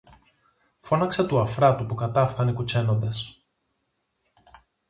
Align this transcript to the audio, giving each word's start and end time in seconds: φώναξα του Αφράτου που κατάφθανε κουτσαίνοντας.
φώναξα 0.77 1.25
του 1.25 1.39
Αφράτου 1.39 1.85
που 1.85 1.95
κατάφθανε 1.95 2.51
κουτσαίνοντας. 2.53 3.45